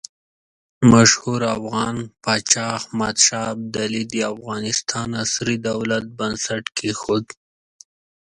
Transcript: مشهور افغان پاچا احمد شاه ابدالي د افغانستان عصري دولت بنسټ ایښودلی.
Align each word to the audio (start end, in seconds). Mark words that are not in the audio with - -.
مشهور 0.91 1.41
افغان 1.57 1.95
پاچا 2.23 2.65
احمد 2.77 3.15
شاه 3.25 3.47
ابدالي 3.55 4.03
د 4.11 4.15
افغانستان 4.33 5.09
عصري 5.23 5.55
دولت 5.67 6.05
بنسټ 6.17 6.63
ایښودلی. 6.85 7.35